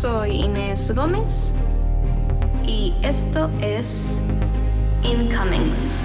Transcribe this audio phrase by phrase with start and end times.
[0.00, 1.54] soy Inés Gómez
[2.66, 4.18] y esto es
[5.02, 6.02] Incomings.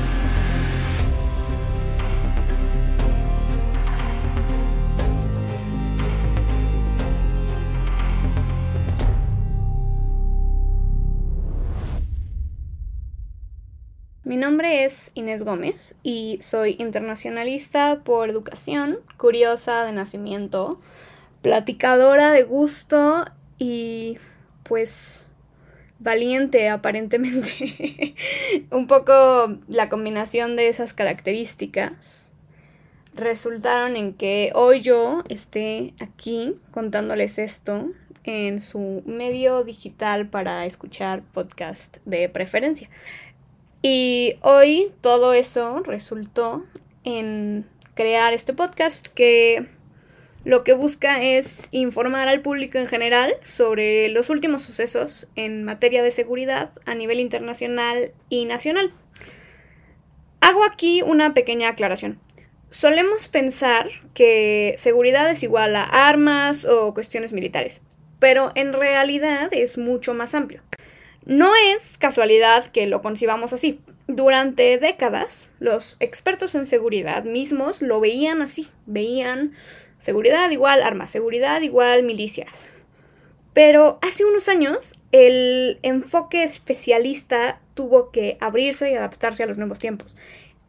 [14.25, 20.81] Mi nombre es Inés Gómez y soy internacionalista por educación, curiosa de nacimiento,
[21.41, 23.23] platicadora de gusto
[23.57, 24.17] y
[24.63, 25.33] pues
[25.99, 28.15] valiente aparentemente.
[28.71, 32.33] Un poco la combinación de esas características
[33.13, 37.91] resultaron en que hoy yo esté aquí contándoles esto
[38.25, 42.89] en su medio digital para escuchar podcast de preferencia.
[43.81, 46.65] Y hoy todo eso resultó
[47.03, 49.69] en crear este podcast que
[50.45, 56.03] lo que busca es informar al público en general sobre los últimos sucesos en materia
[56.03, 58.93] de seguridad a nivel internacional y nacional.
[60.41, 62.19] Hago aquí una pequeña aclaración.
[62.69, 67.81] Solemos pensar que seguridad es igual a armas o cuestiones militares,
[68.19, 70.61] pero en realidad es mucho más amplio.
[71.25, 73.79] No es casualidad que lo concibamos así.
[74.07, 79.53] Durante décadas, los expertos en seguridad mismos lo veían así, veían
[79.97, 82.67] Seguridad igual armas, seguridad igual milicias.
[83.53, 89.79] Pero hace unos años el enfoque especialista tuvo que abrirse y adaptarse a los nuevos
[89.79, 90.15] tiempos,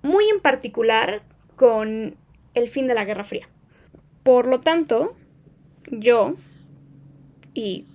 [0.03, 1.23] muy en particular
[1.57, 2.17] con
[2.55, 3.49] el fin de la Guerra Fría.
[4.23, 5.17] Por lo tanto,
[5.91, 6.35] yo
[7.55, 7.87] y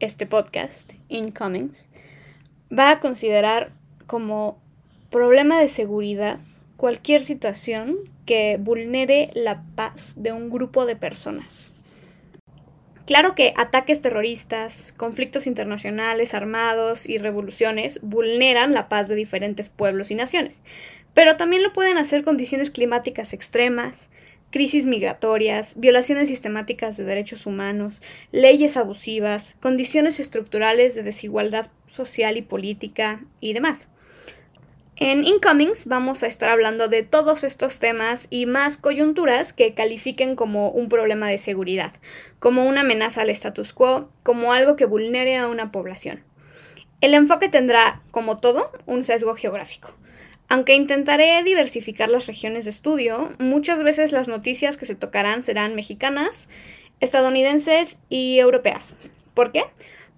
[0.00, 1.88] este podcast, Incomings,
[2.76, 3.72] va a considerar
[4.06, 4.60] como
[5.10, 6.40] problema de seguridad
[6.80, 11.74] cualquier situación que vulnere la paz de un grupo de personas.
[13.04, 20.10] Claro que ataques terroristas, conflictos internacionales armados y revoluciones vulneran la paz de diferentes pueblos
[20.10, 20.62] y naciones,
[21.12, 24.08] pero también lo pueden hacer condiciones climáticas extremas,
[24.50, 28.00] crisis migratorias, violaciones sistemáticas de derechos humanos,
[28.32, 33.86] leyes abusivas, condiciones estructurales de desigualdad social y política y demás.
[35.02, 40.36] En Incomings vamos a estar hablando de todos estos temas y más coyunturas que califiquen
[40.36, 41.94] como un problema de seguridad,
[42.38, 46.22] como una amenaza al status quo, como algo que vulnere a una población.
[47.00, 49.94] El enfoque tendrá, como todo, un sesgo geográfico.
[50.50, 55.74] Aunque intentaré diversificar las regiones de estudio, muchas veces las noticias que se tocarán serán
[55.74, 56.46] mexicanas,
[57.00, 58.94] estadounidenses y europeas.
[59.32, 59.64] ¿Por qué?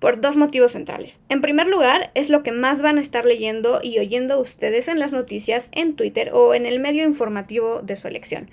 [0.02, 1.20] Por dos motivos centrales.
[1.28, 4.98] En primer lugar, es lo que más van a estar leyendo y oyendo ustedes en
[4.98, 8.50] las noticias, en Twitter o en el medio informativo de su elección.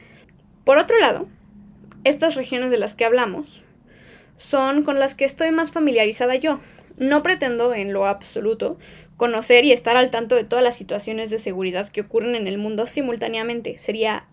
[0.63, 1.27] Por otro lado,
[2.03, 3.63] estas regiones de las que hablamos
[4.38, 6.59] son con las que estoy más familiarizada yo.
[6.97, 8.77] No pretendo en lo absoluto
[9.17, 12.59] conocer y estar al tanto de todas las situaciones de seguridad que ocurren en el
[12.59, 13.79] mundo simultáneamente.
[13.79, 14.27] Sería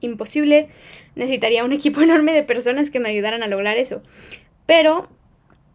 [0.00, 0.68] imposible.
[1.14, 4.02] Necesitaría un equipo enorme de personas que me ayudaran a lograr eso.
[4.66, 5.08] Pero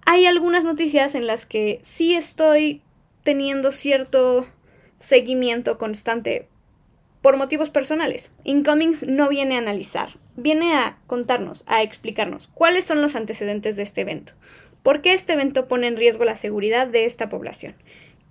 [0.05, 2.81] hay algunas noticias en las que sí estoy
[3.23, 4.45] teniendo cierto
[4.99, 6.47] seguimiento constante
[7.21, 8.31] por motivos personales.
[8.43, 13.83] Incomings no viene a analizar, viene a contarnos, a explicarnos cuáles son los antecedentes de
[13.83, 14.33] este evento,
[14.83, 17.75] por qué este evento pone en riesgo la seguridad de esta población,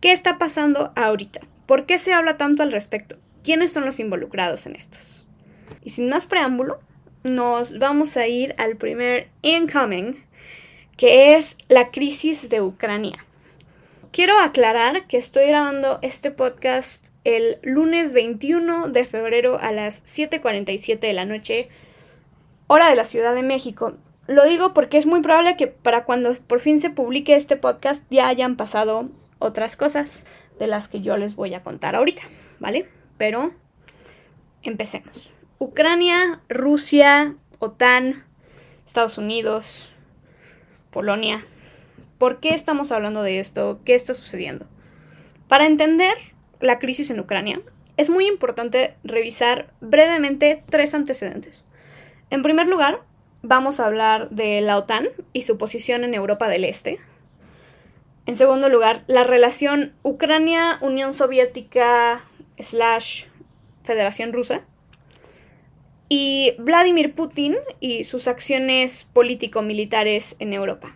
[0.00, 4.66] qué está pasando ahorita, por qué se habla tanto al respecto, quiénes son los involucrados
[4.66, 5.26] en estos.
[5.82, 6.80] Y sin más preámbulo,
[7.24, 10.24] nos vamos a ir al primer incoming
[11.02, 13.26] que es la crisis de Ucrania.
[14.12, 21.00] Quiero aclarar que estoy grabando este podcast el lunes 21 de febrero a las 7.47
[21.00, 21.68] de la noche,
[22.68, 23.94] hora de la Ciudad de México.
[24.28, 28.04] Lo digo porque es muy probable que para cuando por fin se publique este podcast
[28.08, 29.08] ya hayan pasado
[29.40, 30.22] otras cosas
[30.60, 32.22] de las que yo les voy a contar ahorita,
[32.60, 32.88] ¿vale?
[33.18, 33.52] Pero
[34.62, 35.32] empecemos.
[35.58, 38.24] Ucrania, Rusia, OTAN,
[38.86, 39.91] Estados Unidos,
[40.92, 41.44] Polonia.
[42.18, 43.80] ¿Por qué estamos hablando de esto?
[43.84, 44.66] ¿Qué está sucediendo?
[45.48, 46.14] Para entender
[46.60, 47.60] la crisis en Ucrania,
[47.96, 51.66] es muy importante revisar brevemente tres antecedentes.
[52.30, 53.00] En primer lugar,
[53.42, 57.00] vamos a hablar de la OTAN y su posición en Europa del Este.
[58.24, 62.20] En segundo lugar, la relación Ucrania-Unión Soviética
[63.82, 64.62] Federación Rusa.
[66.14, 70.94] Y Vladimir Putin y sus acciones político-militares en Europa.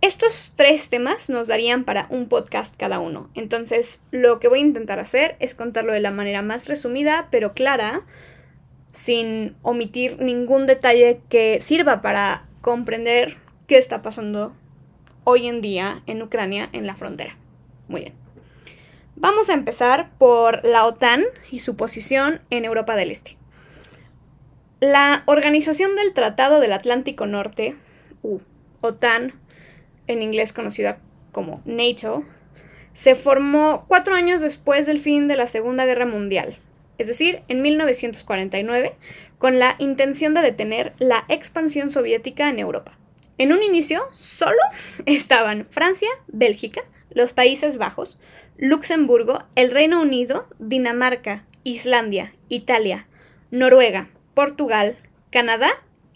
[0.00, 3.30] Estos tres temas nos darían para un podcast cada uno.
[3.34, 7.52] Entonces, lo que voy a intentar hacer es contarlo de la manera más resumida, pero
[7.52, 8.02] clara,
[8.92, 14.54] sin omitir ningún detalle que sirva para comprender qué está pasando
[15.24, 17.36] hoy en día en Ucrania en la frontera.
[17.88, 18.14] Muy bien.
[19.16, 23.36] Vamos a empezar por la OTAN y su posición en Europa del Este.
[24.84, 27.74] La Organización del Tratado del Atlántico Norte,
[28.22, 28.40] u
[28.82, 29.32] OTAN,
[30.08, 30.98] en inglés conocida
[31.32, 32.22] como NATO,
[32.92, 36.58] se formó cuatro años después del fin de la Segunda Guerra Mundial,
[36.98, 38.94] es decir, en 1949,
[39.38, 42.98] con la intención de detener la expansión soviética en Europa.
[43.38, 44.60] En un inicio, solo
[45.06, 48.18] estaban Francia, Bélgica, los Países Bajos,
[48.58, 53.06] Luxemburgo, el Reino Unido, Dinamarca, Islandia, Italia,
[53.50, 54.96] Noruega, Portugal,
[55.30, 55.70] Canadá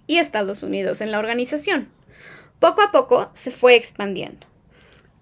[0.07, 1.89] y Estados Unidos en la organización.
[2.59, 4.47] Poco a poco se fue expandiendo.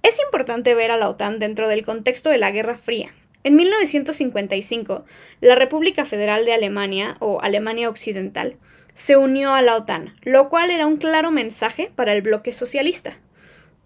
[0.02, 3.10] Es importante ver a la OTAN dentro del contexto de la Guerra Fría.
[3.44, 5.04] En 1955,
[5.40, 8.56] la República Federal de Alemania, o Alemania Occidental,
[8.94, 13.18] se unió a la OTAN, lo cual era un claro mensaje para el bloque socialista.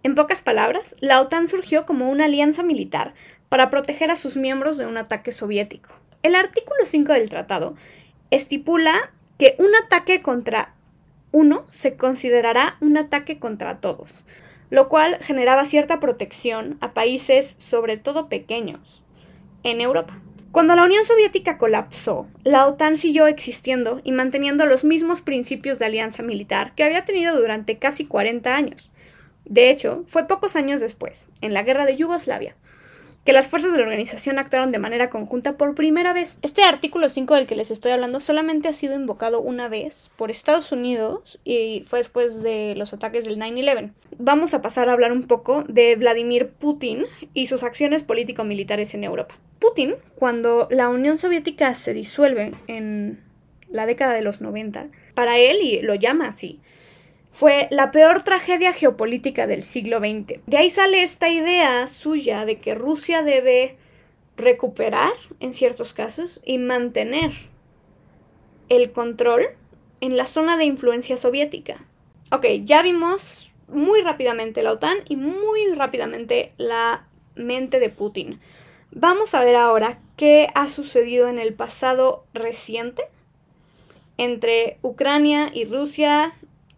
[0.02, 3.14] En pocas palabras, la OTAN surgió como una alianza militar
[3.48, 5.90] para proteger a sus miembros de un ataque soviético.
[6.22, 7.76] El artículo 5 del tratado
[8.30, 10.74] estipula que un ataque contra
[11.32, 14.24] uno se considerará un ataque contra todos,
[14.68, 19.02] lo cual generaba cierta protección a países, sobre todo pequeños,
[19.62, 20.20] en Europa.
[20.52, 25.84] Cuando la Unión Soviética colapsó, la OTAN siguió existiendo y manteniendo los mismos principios de
[25.84, 28.90] alianza militar que había tenido durante casi 40 años.
[29.44, 32.56] De hecho, fue pocos años después, en la guerra de Yugoslavia,
[33.24, 36.36] que las fuerzas de la organización actuaron de manera conjunta por primera vez.
[36.42, 40.30] Este artículo 5 del que les estoy hablando solamente ha sido invocado una vez por
[40.30, 43.92] Estados Unidos y fue después de los ataques del 9-11.
[44.18, 49.04] Vamos a pasar a hablar un poco de Vladimir Putin y sus acciones político-militares en
[49.04, 49.36] Europa.
[49.58, 53.22] Putin, cuando la Unión Soviética se disuelve en
[53.70, 56.60] la década de los 90, para él, y lo llama así,
[57.30, 60.40] fue la peor tragedia geopolítica del siglo XX.
[60.46, 63.76] De ahí sale esta idea suya de que Rusia debe
[64.36, 67.32] recuperar, en ciertos casos, y mantener
[68.68, 69.46] el control
[70.00, 71.84] en la zona de influencia soviética.
[72.32, 77.06] Ok, ya vimos muy rápidamente la OTAN y muy rápidamente la
[77.36, 78.40] mente de Putin.
[78.90, 83.04] Vamos a ver ahora qué ha sucedido en el pasado reciente
[84.16, 86.34] entre Ucrania y Rusia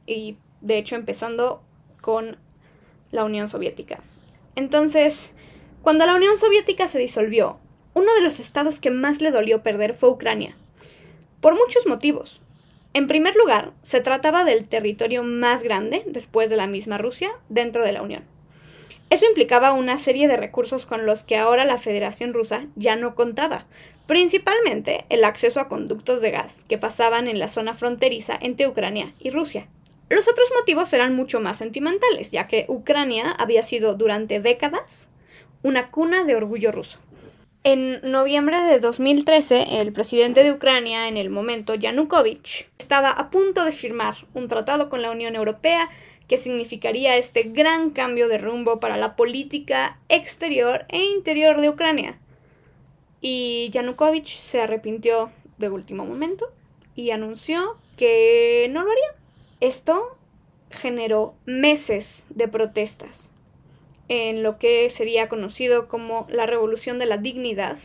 [0.07, 1.63] y de hecho empezando
[2.01, 2.37] con
[3.11, 4.01] la Unión Soviética.
[4.57, 5.33] Entonces,
[5.83, 7.59] cuando la Unión Soviética se disolvió,
[7.95, 10.57] uno de los estados que más le dolió perder fue Ucrania,
[11.41, 12.41] por muchos motivos.
[12.95, 17.85] En primer lugar, se trataba del territorio más grande, después de la misma Rusia, dentro
[17.85, 18.25] de la Unión.
[19.11, 23.15] Eso implicaba una serie de recursos con los que ahora la Federación Rusa ya no
[23.15, 23.67] contaba,
[24.07, 29.13] principalmente el acceso a conductos de gas que pasaban en la zona fronteriza entre Ucrania
[29.19, 29.69] y Rusia.
[30.13, 35.11] Los otros motivos eran mucho más sentimentales, ya que Ucrania había sido durante décadas
[35.63, 36.99] una cuna de orgullo ruso.
[37.65, 43.65] En noviembre de 2013, el presidente de Ucrania, en el momento Yanukovych, estaba a punto
[43.65, 45.89] de firmar un tratado con la Unión Europea
[46.29, 52.19] que significaría este gran cambio de rumbo para la política exterior e interior de Ucrania.
[53.23, 56.53] Y Yanukovych se arrepintió de último momento
[56.95, 59.22] y anunció que no lo haría.
[59.63, 60.19] Esto
[60.73, 63.33] generó meses de protestas
[64.09, 67.77] en lo que sería conocido como la Revolución de la Dignidad.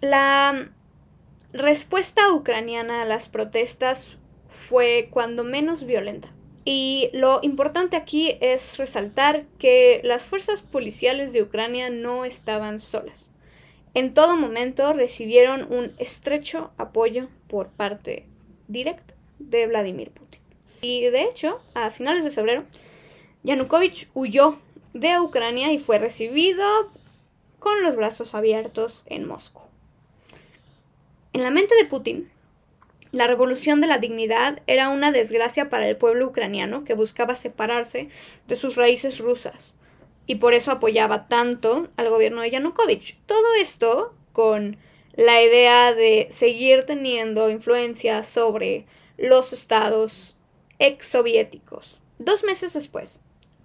[0.00, 0.70] La
[1.52, 4.16] respuesta ucraniana a las protestas
[4.48, 6.28] fue cuando menos violenta.
[6.64, 13.28] Y lo importante aquí es resaltar que las fuerzas policiales de Ucrania no estaban solas.
[13.92, 18.24] En todo momento recibieron un estrecho apoyo por parte
[18.66, 20.25] directa de Vladimir Putin.
[20.88, 22.64] Y de hecho, a finales de febrero,
[23.42, 24.60] Yanukovych huyó
[24.92, 26.64] de Ucrania y fue recibido
[27.58, 29.62] con los brazos abiertos en Moscú.
[31.32, 32.30] En la mente de Putin,
[33.10, 38.08] la revolución de la dignidad era una desgracia para el pueblo ucraniano que buscaba separarse
[38.46, 39.74] de sus raíces rusas
[40.28, 43.18] y por eso apoyaba tanto al gobierno de Yanukovych.
[43.26, 44.76] Todo esto con
[45.16, 50.35] la idea de seguir teniendo influencia sobre los estados
[50.78, 51.98] exsoviéticos.
[52.18, 53.20] Dos meses después,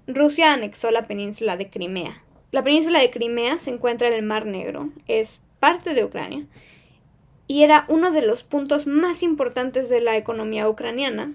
[0.07, 2.23] Rusia anexó la península de Crimea.
[2.51, 6.45] La península de Crimea se encuentra en el Mar Negro, es parte de Ucrania
[7.47, 11.33] y era uno de los puntos más importantes de la economía ucraniana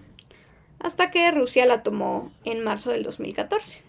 [0.79, 3.83] hasta que Rusia la tomó en marzo del 2014.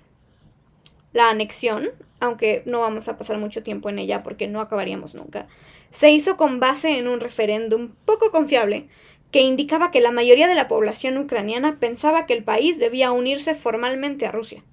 [1.13, 1.89] La anexión,
[2.19, 5.47] aunque no vamos a pasar mucho tiempo en ella porque no acabaríamos nunca,
[5.91, 8.89] se hizo con base en un referéndum poco confiable
[9.31, 13.55] que indicaba que la mayoría de la población ucraniana pensaba que el país debía unirse
[13.55, 14.63] formalmente a Rusia.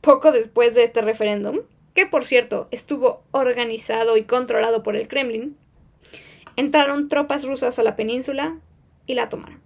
[0.00, 1.60] Poco después de este referéndum,
[1.94, 5.56] que por cierto estuvo organizado y controlado por el Kremlin,
[6.56, 8.56] entraron tropas rusas a la península
[9.06, 9.60] y la tomaron.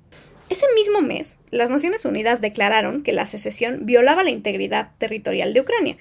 [0.49, 5.61] Ese mismo mes, las Naciones Unidas declararon que la secesión violaba la integridad territorial de
[5.63, 5.97] Ucrania.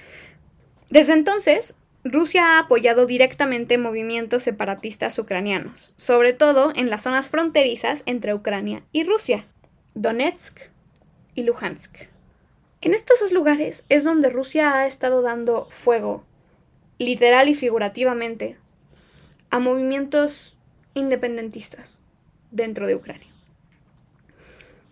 [0.89, 8.01] Desde entonces, Rusia ha apoyado directamente movimientos separatistas ucranianos, sobre todo en las zonas fronterizas
[8.07, 9.45] entre Ucrania y Rusia,
[9.93, 10.59] Donetsk
[11.35, 12.09] y Luhansk.
[12.81, 16.25] En estos dos lugares es donde Rusia ha estado dando fuego,
[16.97, 18.57] literal y figurativamente,
[19.51, 20.57] a movimientos
[20.95, 22.01] independentistas
[22.49, 23.27] dentro de Ucrania.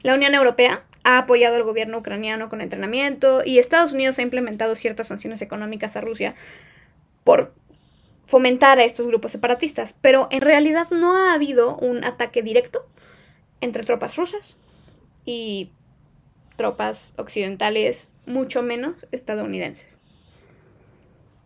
[0.04, 4.76] La Unión Europea ha apoyado al gobierno ucraniano con entrenamiento y Estados Unidos ha implementado
[4.76, 6.36] ciertas sanciones económicas a Rusia
[7.30, 7.54] por
[8.26, 12.88] fomentar a estos grupos separatistas, pero en realidad no ha habido un ataque directo
[13.62, 14.58] entre tropas rusas
[15.26, 15.70] y
[16.56, 20.00] tropas occidentales, mucho menos estadounidenses.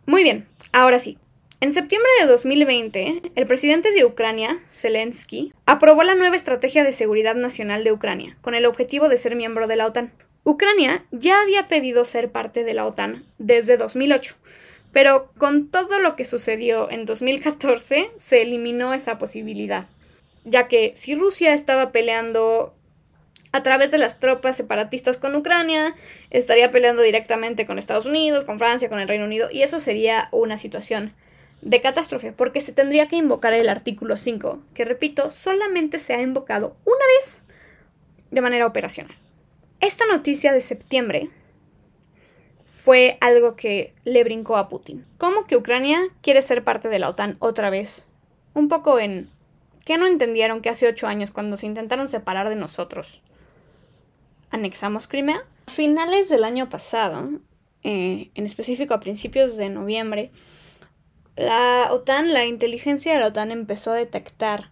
[0.06, 1.18] Muy bien, ahora sí.
[1.60, 7.36] En septiembre de 2020, el presidente de Ucrania, Zelensky, aprobó la nueva Estrategia de Seguridad
[7.36, 10.14] Nacional de Ucrania, con el objetivo de ser miembro de la OTAN.
[10.46, 14.38] Ucrania ya había pedido ser parte de la OTAN desde 2008,
[14.94, 19.88] pero con todo lo que sucedió en 2014 se eliminó esa posibilidad,
[20.46, 22.74] ya que si Rusia estaba peleando
[23.52, 25.96] a través de las tropas separatistas con Ucrania,
[26.30, 30.30] estaría peleando directamente con Estados Unidos, con Francia, con el Reino Unido, y eso sería
[30.32, 31.14] una situación
[31.62, 36.22] de catástrofe, porque se tendría que invocar el artículo 5, que repito, solamente se ha
[36.22, 37.42] invocado una vez
[38.32, 39.16] de manera operacional.
[39.80, 41.30] Esta noticia de septiembre
[42.84, 45.06] fue algo que le brincó a Putin.
[45.18, 48.10] ¿Cómo que Ucrania quiere ser parte de la OTAN otra vez?
[48.54, 49.30] Un poco en...
[49.86, 53.22] ¿Qué no entendieron que hace ocho años, cuando se intentaron separar de nosotros,
[54.50, 55.46] anexamos Crimea?
[55.68, 57.30] A finales del año pasado,
[57.84, 60.32] eh, en específico a principios de noviembre,
[61.38, 64.72] la OTAN, la inteligencia de la OTAN empezó a detectar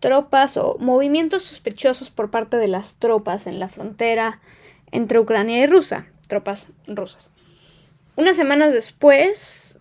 [0.00, 4.42] tropas o movimientos sospechosos por parte de las tropas en la frontera
[4.90, 7.29] entre Ucrania y Rusia tropas rusas.
[8.16, 9.78] Unas semanas después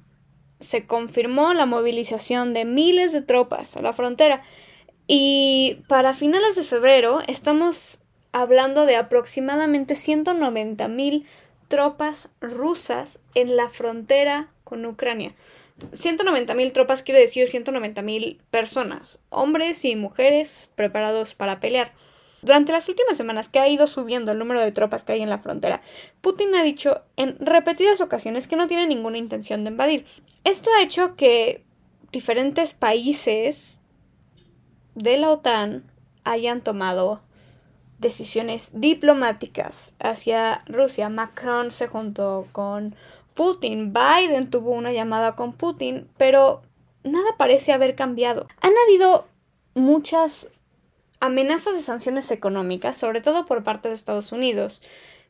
[0.60, 4.44] se confirmó la movilización de miles de tropas a la frontera
[5.08, 11.26] y para finales de febrero estamos hablando de aproximadamente 190 mil
[11.68, 15.34] tropas rusas en la frontera con Ucrania.
[15.92, 21.94] 190 mil tropas quiere decir 190 mil personas, hombres y mujeres preparados para pelear.
[22.42, 25.30] Durante las últimas semanas que ha ido subiendo el número de tropas que hay en
[25.30, 25.82] la frontera,
[26.22, 30.06] Putin ha dicho en repetidas ocasiones que no tiene ninguna intención de invadir.
[30.44, 31.66] Esto ha hecho que
[32.12, 33.80] diferentes países
[34.96, 35.84] de la OTAN
[36.24, 37.22] hayan tomado
[38.00, 41.10] decisiones diplomáticas hacia Rusia.
[41.10, 42.96] Macron se juntó con
[43.34, 46.62] Putin, Biden tuvo una llamada con Putin, pero
[47.04, 48.48] nada parece haber cambiado.
[48.62, 49.28] Han habido
[49.76, 50.50] muchas
[51.20, 54.82] amenazas de sanciones económicas, sobre todo por parte de Estados Unidos,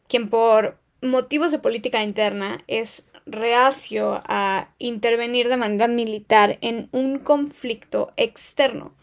[0.07, 7.19] quien por motivos de política interna es reacio a intervenir de manera militar en un
[7.19, 8.93] conflicto externo.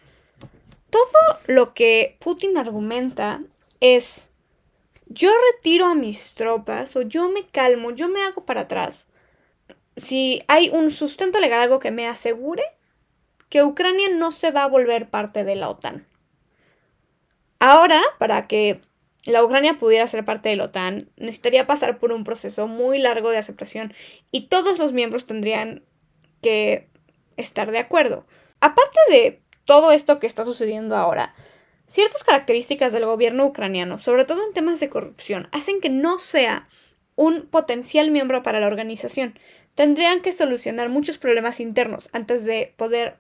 [0.91, 3.43] Todo lo que Putin argumenta
[3.81, 4.31] es
[5.07, 9.07] yo retiro a mis tropas o yo me calmo, yo me hago para atrás.
[9.97, 12.65] Si hay un sustento legal, algo que me asegure
[13.49, 16.07] que Ucrania no se va a volver parte de la OTAN.
[17.69, 18.81] Ahora, para que
[19.25, 23.31] la Ucrania pudiera ser parte de la OTAN, necesitaría pasar por un proceso muy largo
[23.31, 23.93] de aceptación
[24.31, 25.83] y todos los miembros tendrían
[26.43, 26.89] que
[27.37, 28.25] estar de acuerdo.
[28.61, 31.35] Aparte de todo esto que está sucediendo ahora,
[31.89, 36.69] ciertas características del gobierno ucraniano, sobre todo en temas de corrupción, hacen que no sea
[37.17, 39.37] un potencial miembro para la organización.
[39.75, 43.17] Tendrían que solucionar muchos problemas internos antes de poder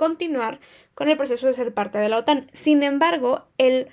[0.00, 0.60] continuar
[0.94, 2.50] con el proceso de ser parte de la OTAN.
[2.54, 3.88] Sin embargo, el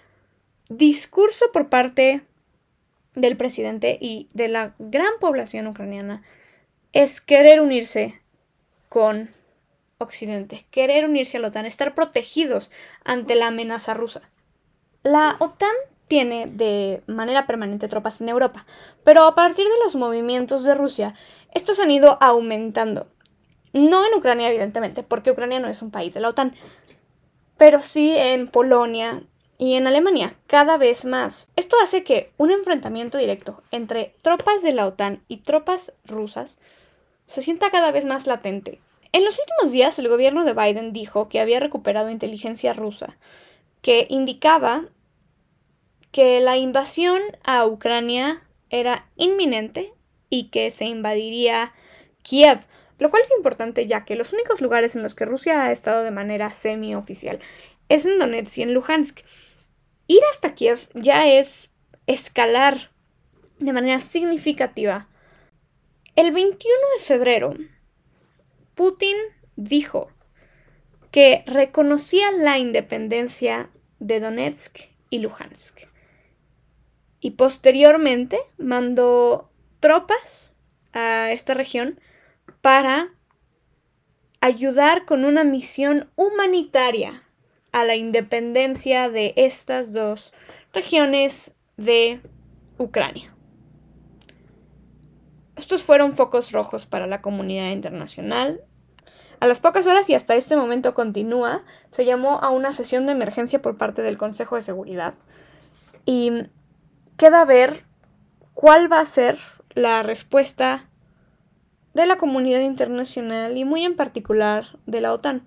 [0.70, 2.22] discurso por parte
[3.14, 6.24] del presidente y de la gran población ucraniana
[6.94, 8.22] es querer unirse
[8.88, 9.32] con
[9.98, 12.72] Occidente, querer unirse a la OTAN, estar protegidos
[13.04, 14.22] ante la amenaza rusa.
[15.04, 15.76] La OTAN
[16.08, 18.66] tiene de manera permanente tropas en Europa,
[19.04, 21.16] pero a partir de los movimientos de Rusia,
[21.54, 23.12] estos han ido aumentando.
[23.78, 26.56] No en Ucrania, evidentemente, porque Ucrania no es un país de la OTAN,
[27.58, 29.24] pero sí en Polonia
[29.58, 31.50] y en Alemania, cada vez más.
[31.56, 36.60] Esto hace que un enfrentamiento directo entre tropas de la OTAN y tropas rusas
[37.26, 38.80] se sienta cada vez más latente.
[39.12, 43.18] En los últimos días, el gobierno de Biden dijo que había recuperado inteligencia rusa
[43.82, 44.86] que indicaba
[46.12, 49.94] que la invasión a Ucrania era inminente
[50.30, 51.74] y que se invadiría
[52.22, 52.60] Kiev,
[53.00, 56.04] lo cual es importante ya que los únicos lugares en los que Rusia ha estado
[56.04, 57.40] de manera semi-oficial
[57.90, 59.20] es en Donetsk y en Luhansk.
[60.08, 61.70] Ir hasta Kiev ya es
[62.08, 62.92] escalar
[63.60, 65.08] de manera significativa.
[66.16, 67.54] El 21 de febrero,
[68.76, 69.18] Putin
[69.56, 70.12] dijo
[71.12, 75.88] que reconocía la independencia de Donetsk y Luhansk.
[77.20, 79.50] Y posteriormente mandó
[79.80, 80.56] tropas
[80.94, 82.00] a esta región
[82.68, 83.14] para
[84.42, 87.24] ayudar con una misión humanitaria
[87.72, 90.34] a la independencia de estas dos
[90.74, 92.20] regiones de
[92.78, 93.34] Ucrania.
[95.56, 98.60] Estos fueron focos rojos para la comunidad internacional.
[99.40, 103.14] A las pocas horas y hasta este momento continúa, se llamó a una sesión de
[103.14, 105.14] emergencia por parte del Consejo de Seguridad.
[106.06, 106.34] Y
[107.16, 107.86] queda ver
[108.54, 109.38] cuál va a ser
[109.74, 110.87] la respuesta
[111.98, 115.42] de la comunidad internacional y muy en particular de la OTAN.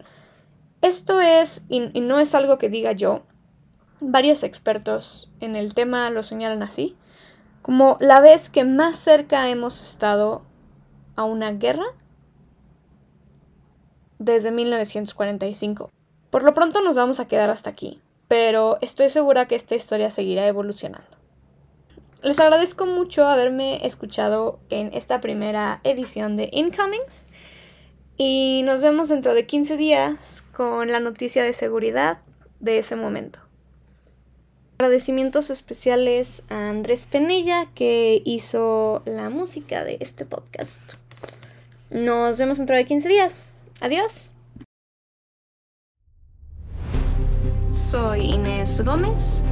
[0.83, 3.23] Esto es, y, no es algo que diga yo,
[4.00, 6.97] varios expertos en el tema lo señalan así,
[7.62, 10.42] como la vez que más cerca hemos estado
[11.14, 11.87] a una guerra
[14.19, 15.90] desde 1945.
[16.30, 20.11] Por lo pronto nos vamos a quedar hasta aquí, pero estoy segura que esta historia
[20.11, 21.19] seguirá evolucionando.
[22.22, 27.24] Les agradezco mucho haberme escuchado en esta primera edición de Incomings
[28.18, 32.18] y nos vemos dentro de 15 días con la noticia de seguridad
[32.58, 33.38] de ese momento.
[34.78, 40.82] Agradecimientos especiales a Andrés Penella que hizo la música de este podcast.
[41.88, 43.46] Nos vemos dentro de 15 días.
[43.80, 44.26] Adiós.
[47.70, 49.42] Soy Inés Gómez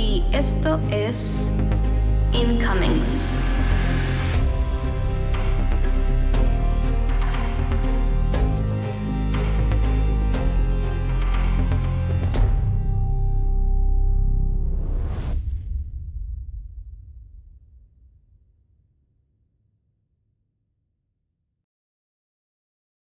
[0.00, 1.50] y esto es
[2.32, 3.39] Incomings.